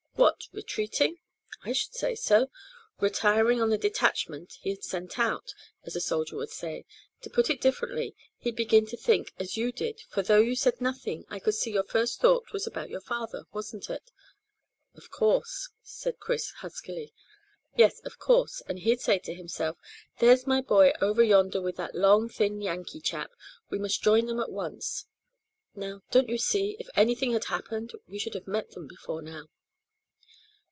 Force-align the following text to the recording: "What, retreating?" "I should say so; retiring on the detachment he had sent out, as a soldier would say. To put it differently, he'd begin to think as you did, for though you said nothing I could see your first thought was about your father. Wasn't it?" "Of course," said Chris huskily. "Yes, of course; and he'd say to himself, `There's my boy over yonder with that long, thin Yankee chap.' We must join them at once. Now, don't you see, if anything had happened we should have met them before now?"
"What, 0.15 0.47
retreating?" 0.51 1.17
"I 1.63 1.73
should 1.73 1.95
say 1.95 2.13
so; 2.13 2.51
retiring 2.99 3.59
on 3.59 3.69
the 3.71 3.77
detachment 3.77 4.57
he 4.61 4.69
had 4.69 4.83
sent 4.83 5.17
out, 5.17 5.53
as 5.83 5.95
a 5.95 6.01
soldier 6.01 6.35
would 6.35 6.51
say. 6.51 6.85
To 7.21 7.29
put 7.29 7.49
it 7.49 7.59
differently, 7.61 8.15
he'd 8.37 8.55
begin 8.55 8.85
to 8.87 8.97
think 8.97 9.33
as 9.39 9.57
you 9.57 9.71
did, 9.71 10.01
for 10.09 10.21
though 10.21 10.39
you 10.39 10.55
said 10.55 10.79
nothing 10.79 11.25
I 11.29 11.39
could 11.39 11.55
see 11.55 11.71
your 11.71 11.83
first 11.83 12.19
thought 12.21 12.53
was 12.53 12.67
about 12.67 12.91
your 12.91 13.01
father. 13.01 13.45
Wasn't 13.51 13.89
it?" 13.89 14.11
"Of 14.93 15.09
course," 15.09 15.69
said 15.81 16.19
Chris 16.19 16.51
huskily. 16.57 17.13
"Yes, 17.75 17.99
of 18.05 18.19
course; 18.19 18.61
and 18.67 18.79
he'd 18.79 19.01
say 19.01 19.17
to 19.19 19.33
himself, 19.33 19.77
`There's 20.19 20.45
my 20.45 20.61
boy 20.61 20.93
over 21.01 21.23
yonder 21.23 21.61
with 21.61 21.77
that 21.77 21.95
long, 21.95 22.29
thin 22.29 22.61
Yankee 22.61 23.01
chap.' 23.01 23.31
We 23.71 23.79
must 23.79 24.03
join 24.03 24.27
them 24.27 24.39
at 24.39 24.51
once. 24.51 25.07
Now, 25.73 26.03
don't 26.11 26.29
you 26.29 26.37
see, 26.37 26.75
if 26.79 26.89
anything 26.95 27.31
had 27.33 27.45
happened 27.45 27.93
we 28.07 28.19
should 28.19 28.35
have 28.35 28.47
met 28.47 28.71
them 28.71 28.87
before 28.87 29.23
now?" 29.23 29.47